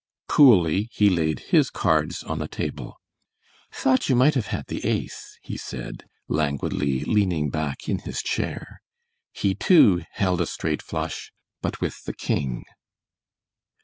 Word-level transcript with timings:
Coolly 0.27 0.89
he 0.91 1.11
laid 1.11 1.37
his 1.53 1.69
cards 1.69 2.23
on 2.23 2.39
the 2.39 2.47
table. 2.47 2.95
"Thought 3.71 4.09
you 4.09 4.15
might 4.15 4.33
have 4.33 4.47
had 4.47 4.65
the 4.65 4.83
ace," 4.83 5.37
he 5.43 5.57
said, 5.57 6.05
languidly, 6.27 7.03
leaning 7.05 7.51
back 7.51 7.87
in 7.87 7.99
his 7.99 8.23
chair. 8.23 8.81
He, 9.31 9.53
too, 9.53 10.01
held 10.13 10.41
a 10.41 10.47
straight 10.47 10.81
flush, 10.81 11.31
but 11.61 11.81
with 11.81 12.03
the 12.05 12.15
king. 12.15 12.63